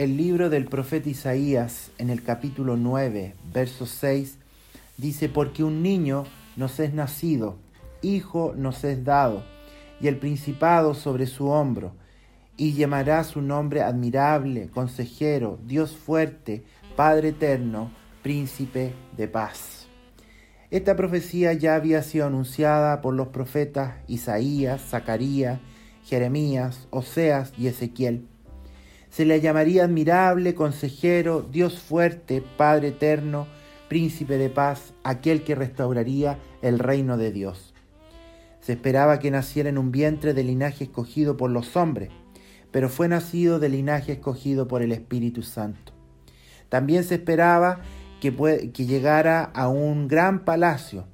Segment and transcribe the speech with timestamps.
[0.00, 4.38] el libro del profeta Isaías, en el capítulo 9, verso 6,
[4.96, 6.24] dice, porque un niño
[6.56, 7.58] nos es nacido,
[8.00, 9.44] hijo nos es dado,
[10.00, 11.92] y el principado sobre su hombro,
[12.56, 16.64] y llamará su nombre admirable, consejero, Dios fuerte,
[16.96, 17.90] Padre eterno,
[18.22, 19.86] príncipe de paz.
[20.70, 25.60] Esta profecía ya había sido anunciada por los profetas Isaías, Zacarías,
[26.06, 28.29] Jeremías, Oseas y Ezequiel.
[29.10, 33.48] Se le llamaría admirable, consejero, Dios fuerte, Padre eterno,
[33.88, 37.74] príncipe de paz, aquel que restauraría el reino de Dios.
[38.60, 42.10] Se esperaba que naciera en un vientre de linaje escogido por los hombres,
[42.70, 45.92] pero fue nacido de linaje escogido por el Espíritu Santo.
[46.68, 47.80] También se esperaba
[48.20, 51.06] que, que llegara a un gran palacio,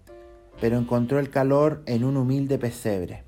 [0.60, 3.24] pero encontró el calor en un humilde pesebre.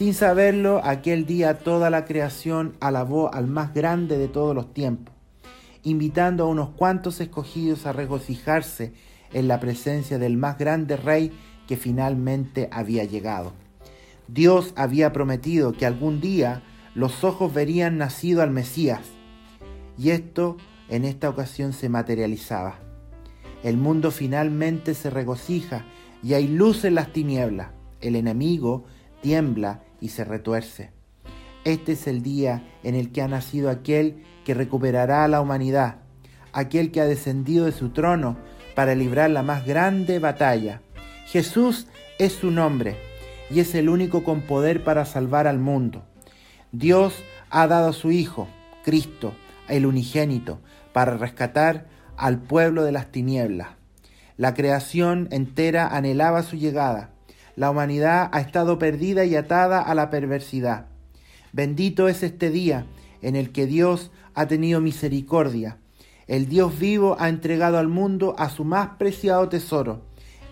[0.00, 5.14] Sin saberlo, aquel día toda la creación alabó al más grande de todos los tiempos,
[5.82, 8.94] invitando a unos cuantos escogidos a regocijarse
[9.34, 11.32] en la presencia del más grande rey
[11.68, 13.52] que finalmente había llegado.
[14.26, 16.62] Dios había prometido que algún día
[16.94, 19.02] los ojos verían nacido al Mesías,
[19.98, 20.56] y esto
[20.88, 22.78] en esta ocasión se materializaba.
[23.62, 25.84] El mundo finalmente se regocija
[26.22, 27.72] y hay luz en las tinieblas.
[28.00, 28.86] El enemigo
[29.20, 30.90] tiembla y se retuerce.
[31.64, 35.96] Este es el día en el que ha nacido aquel que recuperará a la humanidad,
[36.52, 38.38] aquel que ha descendido de su trono
[38.74, 40.80] para librar la más grande batalla.
[41.26, 41.86] Jesús
[42.18, 42.96] es su nombre
[43.50, 46.04] y es el único con poder para salvar al mundo.
[46.72, 47.14] Dios
[47.50, 48.48] ha dado a su Hijo,
[48.84, 49.34] Cristo,
[49.68, 50.60] el unigénito,
[50.92, 53.68] para rescatar al pueblo de las tinieblas.
[54.36, 57.10] La creación entera anhelaba su llegada.
[57.60, 60.86] La humanidad ha estado perdida y atada a la perversidad.
[61.52, 62.86] Bendito es este día
[63.20, 65.76] en el que Dios ha tenido misericordia.
[66.26, 70.00] El Dios vivo ha entregado al mundo a su más preciado tesoro.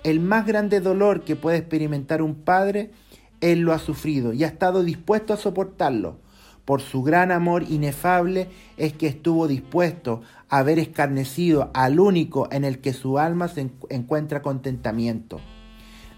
[0.04, 2.90] El más grande dolor que puede experimentar un padre,
[3.40, 6.18] Él lo ha sufrido y ha estado dispuesto a soportarlo
[6.66, 10.20] por su gran amor inefable, es que estuvo dispuesto
[10.50, 15.40] a haber escarnecido al único en el que su alma se encuentra contentamiento.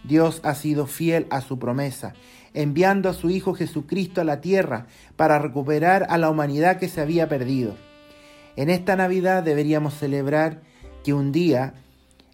[0.05, 2.15] Dios ha sido fiel a su promesa,
[2.55, 7.00] enviando a su Hijo Jesucristo a la tierra para recuperar a la humanidad que se
[7.00, 7.77] había perdido.
[8.56, 10.62] En esta Navidad deberíamos celebrar
[11.05, 11.75] que un día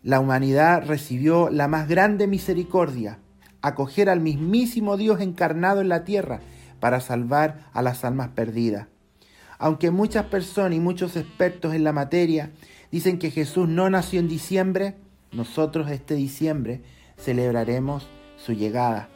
[0.02, 3.18] la humanidad recibió la más grande misericordia,
[3.60, 6.40] acoger al mismísimo Dios encarnado en la tierra,
[6.80, 8.86] para salvar a las almas perdidas.
[9.58, 12.52] Aunque muchas personas y muchos expertos en la materia
[12.92, 14.94] dicen que Jesús no nació en diciembre,
[15.32, 16.82] nosotros este diciembre
[17.16, 19.08] celebraremos su llegada.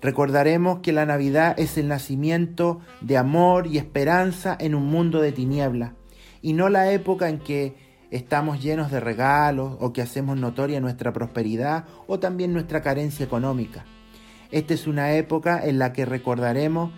[0.00, 5.30] Recordaremos que la Navidad es el nacimiento de amor y esperanza en un mundo de
[5.30, 5.92] tinieblas
[6.42, 7.76] y no la época en que
[8.10, 13.84] estamos llenos de regalos o que hacemos notoria nuestra prosperidad o también nuestra carencia económica.
[14.50, 16.92] Esta es una época en la que recordaremos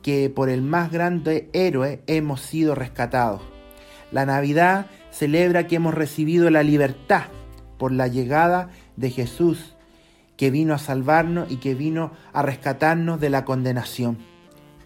[0.00, 3.42] que por el más grande héroe hemos sido rescatados.
[4.12, 7.24] La Navidad celebra que hemos recibido la libertad
[7.78, 9.74] por la llegada de Jesús,
[10.36, 14.18] que vino a salvarnos y que vino a rescatarnos de la condenación.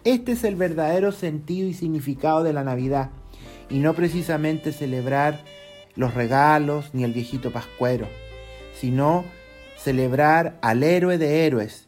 [0.03, 3.09] Este es el verdadero sentido y significado de la Navidad,
[3.69, 5.43] y no precisamente celebrar
[5.95, 8.07] los regalos ni el viejito pascuero,
[8.73, 9.25] sino
[9.77, 11.87] celebrar al héroe de héroes,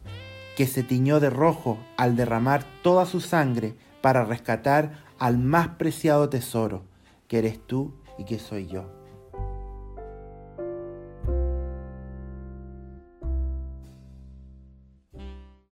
[0.55, 6.29] que se tiñó de rojo al derramar toda su sangre para rescatar al más preciado
[6.29, 6.83] tesoro,
[7.27, 9.00] que eres tú y que soy yo.